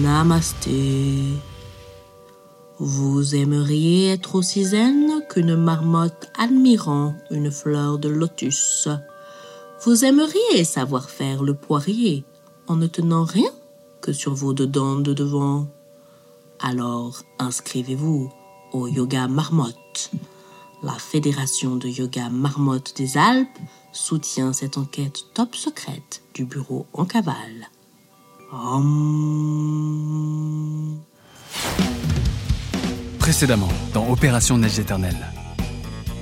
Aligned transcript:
Namasté. 0.00 1.34
Vous 2.78 3.34
aimeriez 3.34 4.08
être 4.08 4.36
aussi 4.36 4.64
zen 4.64 5.22
qu'une 5.28 5.54
marmotte 5.54 6.32
admirant 6.38 7.14
une 7.30 7.50
fleur 7.50 7.98
de 7.98 8.08
lotus. 8.08 8.88
Vous 9.84 10.06
aimeriez 10.06 10.64
savoir 10.64 11.10
faire 11.10 11.42
le 11.42 11.52
poirier 11.52 12.24
en 12.68 12.76
ne 12.76 12.86
tenant 12.86 13.24
rien 13.24 13.50
que 14.00 14.14
sur 14.14 14.32
vos 14.32 14.54
deux 14.54 14.66
dents 14.66 14.96
de 14.96 15.12
devant. 15.12 15.66
Alors 16.58 17.22
inscrivez-vous 17.38 18.32
au 18.72 18.88
Yoga 18.88 19.28
Marmotte. 19.28 20.10
La 20.82 20.94
Fédération 20.94 21.76
de 21.76 21.88
Yoga 21.88 22.30
Marmotte 22.30 22.96
des 22.96 23.18
Alpes 23.18 23.58
soutient 23.92 24.54
cette 24.54 24.78
enquête 24.78 25.20
top 25.34 25.54
secrète 25.54 26.22
du 26.32 26.46
bureau 26.46 26.86
en 26.94 27.04
cavale. 27.04 27.68
Hum. 28.52 30.12
Précédemment, 33.18 33.70
dans 33.94 34.06
Opération 34.10 34.58
Neige 34.58 34.78
éternelle. 34.78 35.16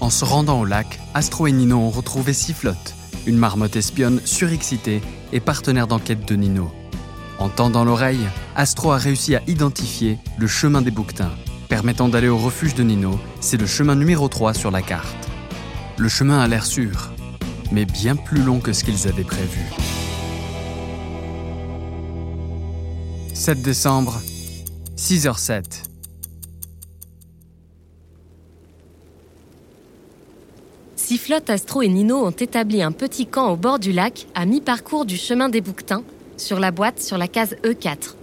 En 0.00 0.08
se 0.08 0.24
rendant 0.24 0.60
au 0.60 0.64
lac, 0.64 1.00
Astro 1.12 1.46
et 1.48 1.52
Nino 1.52 1.76
ont 1.76 1.90
retrouvé 1.90 2.32
Sifflotte, 2.32 2.94
une 3.26 3.36
marmotte 3.36 3.76
espionne 3.76 4.22
surexcitée 4.24 5.02
et 5.34 5.40
partenaire 5.40 5.86
d'enquête 5.86 6.26
de 6.26 6.34
Nino. 6.34 6.72
En 7.38 7.50
tendant 7.50 7.84
l'oreille, 7.84 8.26
Astro 8.56 8.92
a 8.92 8.96
réussi 8.96 9.36
à 9.36 9.42
identifier 9.46 10.18
le 10.38 10.46
chemin 10.46 10.80
des 10.80 10.90
bouquetins, 10.90 11.32
permettant 11.68 12.08
d'aller 12.08 12.28
au 12.28 12.38
refuge 12.38 12.74
de 12.74 12.84
Nino. 12.84 13.20
C'est 13.40 13.60
le 13.60 13.66
chemin 13.66 13.96
numéro 13.96 14.28
3 14.28 14.54
sur 14.54 14.70
la 14.70 14.80
carte. 14.80 15.28
Le 15.98 16.08
chemin 16.08 16.40
a 16.40 16.48
l'air 16.48 16.64
sûr, 16.64 17.12
mais 17.70 17.84
bien 17.84 18.16
plus 18.16 18.42
long 18.42 18.60
que 18.60 18.72
ce 18.72 18.82
qu'ils 18.82 19.08
avaient 19.08 19.24
prévu. 19.24 19.60
7 23.34 23.62
décembre, 23.62 24.20
6h07. 24.96 25.64
Sifflotte, 30.94 31.50
Astro 31.50 31.82
et 31.82 31.88
Nino 31.88 32.24
ont 32.24 32.30
établi 32.30 32.80
un 32.80 32.92
petit 32.92 33.26
camp 33.26 33.50
au 33.50 33.56
bord 33.56 33.80
du 33.80 33.90
lac, 33.90 34.28
à 34.36 34.46
mi-parcours 34.46 35.04
du 35.04 35.16
chemin 35.16 35.48
des 35.48 35.60
bouquetins, 35.60 36.04
sur 36.36 36.60
la 36.60 36.70
boîte 36.70 37.02
sur 37.02 37.18
la 37.18 37.26
case 37.26 37.56
E4. 37.64 38.14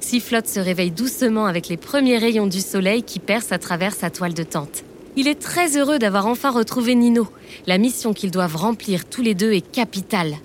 Sifflotte 0.00 0.46
se 0.46 0.60
réveille 0.60 0.90
doucement 0.90 1.46
avec 1.46 1.68
les 1.68 1.78
premiers 1.78 2.18
rayons 2.18 2.46
du 2.46 2.60
soleil 2.60 3.02
qui 3.02 3.18
percent 3.18 3.52
à 3.52 3.58
travers 3.58 3.94
sa 3.94 4.10
toile 4.10 4.34
de 4.34 4.44
tente. 4.44 4.84
Il 5.16 5.26
est 5.26 5.40
très 5.40 5.78
heureux 5.78 5.98
d'avoir 5.98 6.26
enfin 6.26 6.50
retrouvé 6.50 6.94
Nino. 6.94 7.26
La 7.66 7.78
mission 7.78 8.12
qu'ils 8.12 8.30
doivent 8.30 8.56
remplir 8.56 9.06
tous 9.06 9.22
les 9.22 9.34
deux 9.34 9.52
est 9.52 9.68
capitale. 9.68 10.36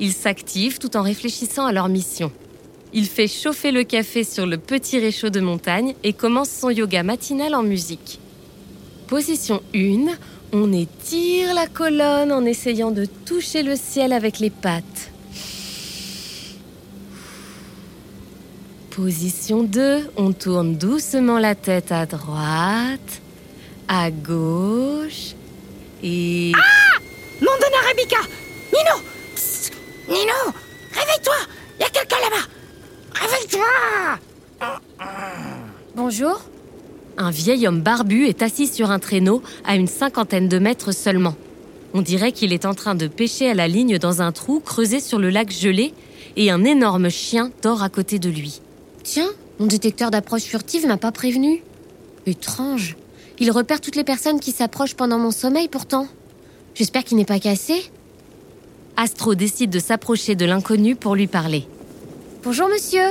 Ils 0.00 0.14
s'activent 0.14 0.78
tout 0.78 0.96
en 0.96 1.02
réfléchissant 1.02 1.66
à 1.66 1.72
leur 1.72 1.90
mission. 1.90 2.32
Il 2.92 3.06
fait 3.06 3.28
chauffer 3.28 3.70
le 3.70 3.84
café 3.84 4.24
sur 4.24 4.46
le 4.46 4.58
petit 4.58 4.98
réchaud 4.98 5.30
de 5.30 5.40
montagne 5.40 5.94
et 6.02 6.12
commence 6.12 6.50
son 6.50 6.70
yoga 6.70 7.02
matinal 7.02 7.54
en 7.54 7.62
musique. 7.62 8.18
Position 9.06 9.62
1, 9.74 10.06
on 10.52 10.72
étire 10.72 11.54
la 11.54 11.68
colonne 11.68 12.32
en 12.32 12.44
essayant 12.44 12.90
de 12.90 13.06
toucher 13.26 13.62
le 13.62 13.76
ciel 13.76 14.12
avec 14.12 14.40
les 14.40 14.50
pattes. 14.50 15.10
Position 18.90 19.62
2, 19.62 20.10
on 20.16 20.32
tourne 20.32 20.76
doucement 20.76 21.38
la 21.38 21.54
tête 21.54 21.92
à 21.92 22.06
droite, 22.06 23.22
à 23.86 24.10
gauche 24.10 25.34
et... 26.02 26.52
Nom 27.40 27.52
de 27.58 27.84
Arabica 27.84 28.18
Nino 28.72 29.02
Nino 30.08 30.54
Réveille-toi 30.92 31.34
Y 31.80 31.84
a 31.84 31.88
quelqu'un 31.88 32.16
là-bas 32.20 32.59
Réveille-toi 33.14 34.68
Bonjour. 35.96 36.40
Un 37.16 37.30
vieil 37.30 37.66
homme 37.66 37.80
barbu 37.80 38.26
est 38.26 38.42
assis 38.42 38.66
sur 38.66 38.90
un 38.90 38.98
traîneau 38.98 39.42
à 39.64 39.76
une 39.76 39.86
cinquantaine 39.86 40.48
de 40.48 40.58
mètres 40.58 40.92
seulement. 40.92 41.34
On 41.92 42.02
dirait 42.02 42.32
qu'il 42.32 42.52
est 42.52 42.66
en 42.66 42.74
train 42.74 42.94
de 42.94 43.08
pêcher 43.08 43.50
à 43.50 43.54
la 43.54 43.68
ligne 43.68 43.98
dans 43.98 44.22
un 44.22 44.32
trou 44.32 44.60
creusé 44.60 45.00
sur 45.00 45.18
le 45.18 45.28
lac 45.30 45.50
gelé 45.50 45.92
et 46.36 46.50
un 46.50 46.64
énorme 46.64 47.10
chien 47.10 47.50
dort 47.62 47.82
à 47.82 47.88
côté 47.88 48.18
de 48.18 48.30
lui. 48.30 48.60
Tiens, 49.02 49.30
mon 49.58 49.66
détecteur 49.66 50.10
d'approche 50.10 50.42
furtive 50.42 50.86
m'a 50.86 50.96
pas 50.96 51.12
prévenu. 51.12 51.62
Étrange. 52.26 52.96
Il 53.38 53.50
repère 53.50 53.80
toutes 53.80 53.96
les 53.96 54.04
personnes 54.04 54.40
qui 54.40 54.52
s'approchent 54.52 54.94
pendant 54.94 55.18
mon 55.18 55.30
sommeil 55.30 55.68
pourtant. 55.68 56.06
J'espère 56.74 57.04
qu'il 57.04 57.16
n'est 57.16 57.24
pas 57.24 57.40
cassé. 57.40 57.90
Astro 58.96 59.34
décide 59.34 59.70
de 59.70 59.78
s'approcher 59.80 60.36
de 60.36 60.44
l'inconnu 60.44 60.94
pour 60.94 61.14
lui 61.14 61.26
parler. 61.26 61.66
Bonjour 62.42 62.68
monsieur. 62.68 63.04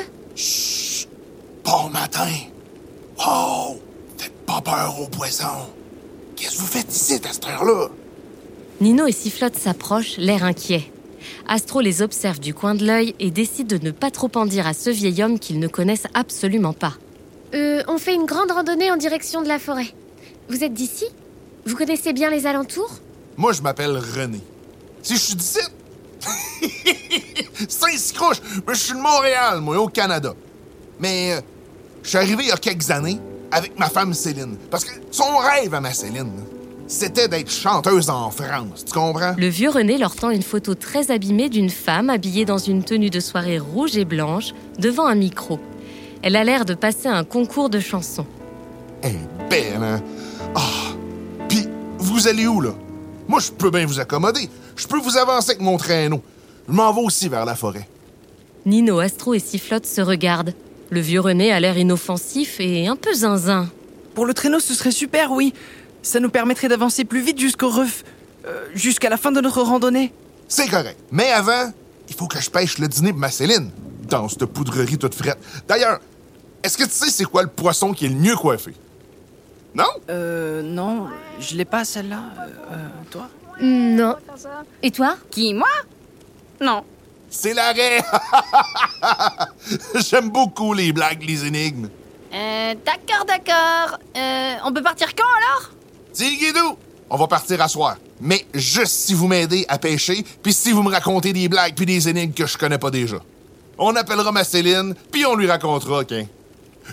Bon 1.64 1.90
matin. 1.90 2.32
Wow! 3.16 3.80
Faites 4.18 4.34
pas 4.48 4.60
peur 4.60 5.00
au 5.00 5.06
poison. 5.06 5.46
Qu'est-ce 6.36 6.56
que 6.56 6.62
vous 6.62 6.66
faites 6.66 6.92
ici 6.92 7.14
à 7.24 7.32
cette 7.32 7.46
heure-là? 7.46 7.90
Nino 8.82 9.06
et 9.06 9.12
Sifflotte 9.12 9.56
s'approchent, 9.56 10.18
l'air 10.18 10.44
inquiet. 10.44 10.92
Astro 11.48 11.80
les 11.80 12.02
observe 12.02 12.40
du 12.40 12.56
coin 12.56 12.74
de 12.74 12.84
l'œil 12.84 13.14
et 13.20 13.30
décide 13.30 13.68
de 13.68 13.86
ne 13.86 13.92
pas 13.92 14.10
trop 14.10 14.32
en 14.34 14.48
dire 14.48 14.66
à 14.66 14.74
ce 14.74 14.90
vieil 14.90 15.22
homme 15.22 15.38
qu'ils 15.38 15.60
ne 15.60 15.68
connaissent 15.68 16.08
absolument 16.16 16.74
pas. 16.74 16.94
Euh, 17.54 17.84
on 17.88 18.00
fait 18.00 18.16
une 18.16 18.26
grande 18.26 18.50
randonnée 18.52 18.90
en 18.90 18.98
direction 18.98 19.44
de 19.44 19.48
la 19.48 19.60
forêt. 19.60 19.94
Vous 20.50 20.64
êtes 20.64 20.74
d'ici? 20.74 21.06
Vous 21.68 21.76
connaissez 21.76 22.14
bien 22.14 22.32
les 22.32 22.48
alentours? 22.48 22.96
Moi, 23.38 23.54
je 23.54 23.62
m'appelle 23.62 23.96
René. 23.96 24.40
Si 25.04 25.14
je 25.14 25.20
suis 25.20 25.36
d'ici... 25.36 25.60
Saint-Scrouche! 27.68 28.42
Mais 28.68 28.74
je 28.74 28.80
suis 28.80 28.94
de 28.94 29.00
Montréal, 29.00 29.62
moi, 29.62 29.80
au 29.80 29.88
Canada. 29.88 30.34
Mais 31.00 31.34
euh, 31.34 31.42
je 32.04 32.10
suis 32.10 32.18
arrivé 32.18 32.44
il 32.44 32.50
y 32.50 32.52
a 32.52 32.58
quelques 32.58 32.90
années 32.92 33.20
avec 33.52 33.78
ma 33.80 33.90
femme 33.90 34.14
Céline. 34.14 34.58
Parce 34.70 34.86
que 34.86 34.92
son 35.12 35.38
rêve 35.38 35.74
à 35.74 35.82
ma 35.82 35.94
Céline, 35.94 36.32
c'était 36.88 37.28
d'être 37.28 37.52
chanteuse 37.52 38.10
en 38.10 38.32
France. 38.32 38.86
Tu 38.86 38.94
comprends? 38.94 39.36
Le 39.38 39.48
vieux 39.48 39.70
René 39.70 39.98
leur 39.98 40.16
tend 40.16 40.30
une 40.30 40.44
photo 40.44 40.76
très 40.76 41.12
abîmée 41.12 41.50
d'une 41.50 41.70
femme 41.70 42.10
habillée 42.10 42.46
dans 42.46 42.58
une 42.58 42.84
tenue 42.84 43.10
de 43.10 43.20
soirée 43.20 43.60
rouge 43.60 43.96
et 43.98 44.06
blanche 44.06 44.54
devant 44.80 45.06
un 45.06 45.16
micro. 45.16 45.60
Elle 46.22 46.36
a 46.36 46.44
l'air 46.44 46.66
de 46.66 46.74
passer 46.74 47.08
un 47.08 47.24
concours 47.24 47.70
de 47.70 47.80
chansons. 47.80 48.26
Elle 49.02 49.16
est 49.16 49.50
belle, 49.50 49.84
hein? 49.84 50.02
Ah! 50.56 50.94
Puis, 51.48 51.68
vous 52.00 52.28
allez 52.28 52.48
où, 52.48 52.60
là? 52.60 52.72
Moi, 53.30 53.40
je 53.40 53.52
peux 53.52 53.70
bien 53.70 53.86
vous 53.86 54.00
accommoder. 54.00 54.50
Je 54.76 54.88
peux 54.88 54.98
vous 54.98 55.16
avancer 55.16 55.52
avec 55.52 55.62
mon 55.62 55.78
traîneau. 55.78 56.24
Je 56.68 56.74
m'en 56.74 56.92
vais 56.92 57.02
aussi 57.02 57.30
vers 57.30 57.46
la 57.46 57.54
forêt. 57.54 57.88
Nino, 58.66 58.98
Astro 58.98 59.36
et 59.36 59.40
Sifflotte 59.40 59.86
se 59.86 60.02
regardent. 60.02 60.56
Le 60.90 61.00
vieux 61.00 61.20
René 61.22 61.52
a 61.52 61.60
l'air 61.60 61.78
inoffensif 61.78 62.60
et 62.60 62.88
un 62.88 62.96
peu 62.96 63.14
zinzin. 63.14 63.70
Pour 64.16 64.26
le 64.26 64.34
traîneau, 64.34 64.60
ce 64.60 64.74
serait 64.74 64.90
super, 64.90 65.32
oui. 65.32 65.54
Ça 66.02 66.20
nous 66.20 66.32
permettrait 66.32 66.70
d'avancer 66.70 67.06
plus 67.06 67.22
vite 67.22 67.40
jusqu'au 67.40 67.70
ref... 67.70 68.04
euh, 68.48 68.66
jusqu'à 68.74 69.10
la 69.10 69.18
fin 69.18 69.32
de 69.32 69.42
notre 69.42 69.62
randonnée. 69.62 70.12
C'est 70.48 70.68
correct. 70.68 70.98
Mais 71.12 71.30
avant, 71.30 71.72
il 72.10 72.16
faut 72.16 72.26
que 72.26 72.42
je 72.42 72.50
pêche 72.50 72.80
le 72.80 72.88
dîner 72.88 73.12
pour 73.12 73.20
ma 73.20 73.30
Céline. 73.30 73.70
Dans 74.10 74.28
cette 74.28 74.46
poudrerie 74.46 74.98
toute 74.98 75.14
frette. 75.14 75.38
D'ailleurs, 75.68 76.00
est-ce 76.64 76.80
que 76.80 76.84
tu 76.84 76.90
sais 76.90 77.12
c'est 77.12 77.26
quoi 77.26 77.44
le 77.44 77.50
poisson 77.50 77.94
qui 77.94 78.08
est 78.08 78.10
le 78.10 78.16
mieux 78.16 78.36
coiffé? 78.36 78.74
Non? 79.76 79.86
Euh, 80.10 80.62
non, 80.62 81.08
je 81.40 81.56
l'ai 81.56 81.66
pas 81.66 81.86
celle-là. 81.86 82.24
Euh, 82.38 82.74
euh, 82.74 82.88
toi 83.12 83.30
Non. 83.62 84.16
Et 84.82 84.92
toi? 84.92 85.16
Qui, 85.30 85.54
moi? 85.54 85.68
Non. 86.60 86.84
C'est 87.30 87.54
l'arrêt! 87.54 88.02
J'aime 89.96 90.30
beaucoup 90.30 90.74
les 90.74 90.92
blagues, 90.92 91.24
les 91.24 91.46
énigmes. 91.46 91.90
Euh, 92.34 92.76
d'accord, 92.86 93.26
d'accord. 93.26 94.00
Euh, 94.18 94.56
on 94.66 94.74
peut 94.74 94.82
partir 94.82 95.14
quand 95.16 95.24
alors? 95.38 95.72
Tigidou! 96.14 96.78
On 97.12 97.18
va 97.18 97.28
partir 97.28 97.62
à 97.62 97.68
soir. 97.68 97.98
Mais 98.22 98.46
juste 98.54 98.94
si 98.94 99.14
vous 99.14 99.28
m'aidez 99.28 99.66
à 99.68 99.78
pêcher, 99.78 100.26
puis 100.44 100.54
si 100.54 100.72
vous 100.72 100.84
me 100.84 100.92
racontez 100.92 101.34
des 101.34 101.48
blagues 101.48 101.76
puis 101.76 101.86
des 101.86 102.10
énigmes 102.10 102.34
que 102.34 102.46
je 102.46 102.58
connais 102.58 102.78
pas 102.78 102.92
déjà. 102.92 103.18
On 103.78 103.96
appellera 103.96 104.32
ma 104.32 104.44
Céline, 104.44 104.94
puis 105.12 105.26
on 105.26 105.36
lui 105.36 105.48
racontera, 105.48 106.00
OK? 106.00 106.14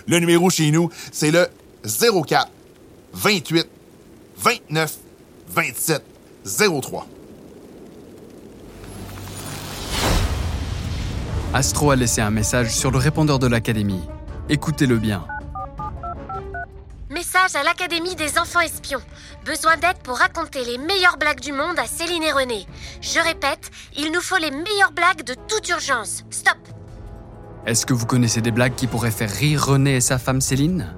Le 0.07 0.19
numéro 0.19 0.49
chez 0.49 0.71
nous, 0.71 0.89
c'est 1.11 1.31
le 1.31 1.47
04 1.83 2.47
28 3.13 3.67
29 4.37 4.97
27 5.49 6.03
03. 6.81 7.07
Astro 11.53 11.91
a 11.91 11.95
laissé 11.95 12.21
un 12.21 12.29
message 12.29 12.75
sur 12.75 12.91
le 12.91 12.97
répondeur 12.97 13.39
de 13.39 13.47
l'Académie. 13.47 14.01
Écoutez-le 14.49 14.97
bien. 14.97 15.25
Message 17.09 17.55
à 17.55 17.63
l'Académie 17.63 18.15
des 18.15 18.37
enfants 18.37 18.59
espions. 18.59 19.01
Besoin 19.45 19.77
d'aide 19.77 19.97
pour 20.03 20.17
raconter 20.17 20.63
les 20.65 20.77
meilleures 20.77 21.17
blagues 21.17 21.39
du 21.39 21.53
monde 21.53 21.79
à 21.79 21.85
Céline 21.85 22.23
et 22.23 22.31
René. 22.31 22.67
Je 23.01 23.19
répète, 23.19 23.71
il 23.97 24.11
nous 24.11 24.21
faut 24.21 24.37
les 24.37 24.51
meilleures 24.51 24.91
blagues 24.91 25.23
de 25.23 25.33
toute 25.47 25.67
urgence. 25.69 26.23
Stop 26.29 26.57
Est-ce 27.65 27.85
que 27.85 27.93
vous 27.93 28.05
connaissez 28.05 28.41
des 28.41 28.51
blagues 28.51 28.75
qui 28.75 28.87
pourraient 28.87 29.09
faire 29.09 29.31
rire 29.31 29.65
René 29.65 29.95
et 29.95 30.01
sa 30.01 30.19
femme 30.19 30.41
Céline? 30.41 30.93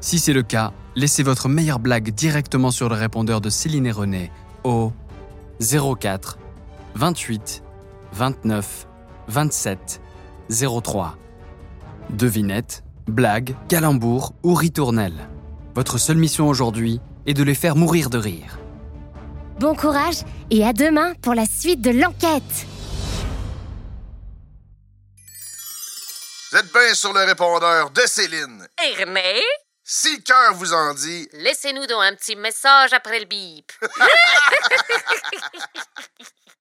Si 0.00 0.18
c'est 0.18 0.32
le 0.32 0.42
cas, 0.42 0.72
laissez 0.98 1.22
votre 1.22 1.48
meilleure 1.48 1.78
blague 1.78 2.10
directement 2.10 2.72
sur 2.72 2.88
le 2.88 2.96
répondeur 2.96 3.40
de 3.40 3.50
Céline 3.50 3.86
et 3.86 3.92
René 3.92 4.32
au 4.64 4.92
04 5.60 6.38
28 6.96 7.62
29 8.12 8.86
27 9.28 10.00
03. 10.50 11.16
Devinette, 12.10 12.82
blague, 13.06 13.54
calembour 13.68 14.34
ou 14.42 14.54
ritournelle. 14.54 15.28
Votre 15.74 15.98
seule 15.98 16.16
mission 16.16 16.48
aujourd'hui 16.48 17.00
est 17.26 17.34
de 17.34 17.44
les 17.44 17.54
faire 17.54 17.76
mourir 17.76 18.10
de 18.10 18.18
rire. 18.18 18.58
Bon 19.60 19.76
courage 19.76 20.22
et 20.50 20.64
à 20.64 20.72
demain 20.72 21.14
pour 21.22 21.34
la 21.34 21.46
suite 21.46 21.80
de 21.80 21.90
l'enquête. 21.90 22.66
Vous 26.50 26.58
êtes 26.58 26.72
bien 26.72 26.94
sur 26.94 27.12
le 27.12 27.20
répondeur 27.24 27.90
de 27.90 28.00
Céline. 28.06 28.66
Et 28.82 29.04
René, 29.04 29.42
Si 29.90 30.16
le 30.16 30.20
cœur 30.20 30.52
vous 30.52 30.74
en 30.74 30.92
dit, 30.92 31.30
laissez-nous 31.32 31.86
donc 31.86 32.02
un 32.02 32.14
petit 32.14 32.36
message 32.36 32.92
après 32.92 33.20
le 33.20 33.24
bip. 33.24 33.72